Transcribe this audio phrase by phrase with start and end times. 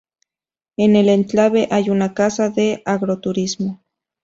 [0.77, 3.83] En el enclave hay una casa de agroturismo.